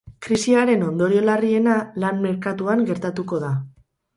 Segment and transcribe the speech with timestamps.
[0.27, 3.53] Krisiaren ondorio larriena lan-merkatuan gertatuko da.